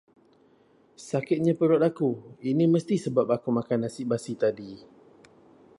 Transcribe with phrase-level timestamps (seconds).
[1.07, 2.11] Sakitnya perut aku,
[2.51, 4.71] ini mesti sebab aku makan nasi basi tadi.